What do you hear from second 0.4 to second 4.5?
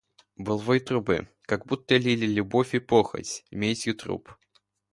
вой трубы– как будто лили любовь и похоть медью труб.